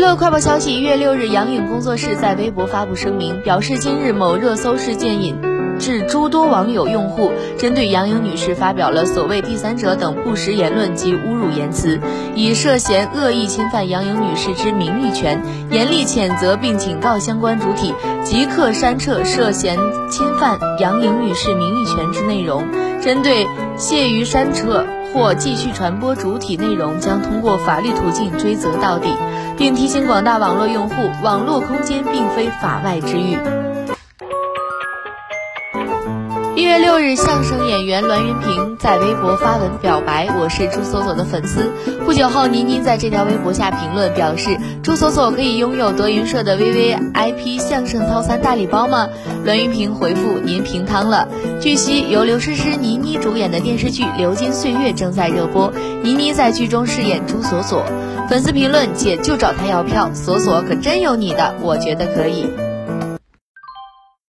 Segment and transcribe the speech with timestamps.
[0.00, 5.36] 娱乐快报消息：一月六日，杨颖工作室在微博发布声明，表示今日某热搜事件引
[5.78, 12.00] 致诸多网友用户针对杨颖女士发表了所谓第三者等不实言论及侮辱言辞，
[12.34, 17.92] 已涉嫌恶意侵犯杨颖女士之名誉权，严厉谴责并警告相关主体
[18.24, 19.76] 即刻删撤涉嫌
[20.10, 22.64] 侵犯杨颖女士名誉权之内容。
[23.02, 23.46] 针对
[23.76, 29.08] 谢于删撤或继续传播主体内容，将通过法律途径追责到底，
[29.56, 33.36] 并提醒广大网络用户，网络空间并非法外之域。
[36.60, 41.72] 一月六日，相声演员栾云平在微博发文表白：“我是朱锁锁的粉丝。”
[42.04, 49.08] 不久后，倪妮在这条微博下评论表示：“朱锁锁可以拥有德云社的 VVIP 相声套餐大礼包吗？”
[49.42, 51.26] 栾云平回复：“您平汤了。”
[51.62, 57.86] 据悉，由刘诗诗、倪妮主演的电视剧《流金岁月》正在热播，倪妮在剧中饰演朱锁锁。
[58.28, 62.50] 粉丝评论：“姐就找她要票，锁锁可真有你的，我觉得可以。”